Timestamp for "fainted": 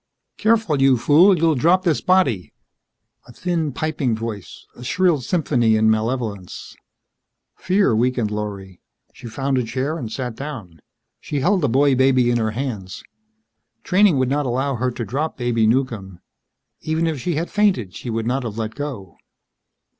17.51-17.93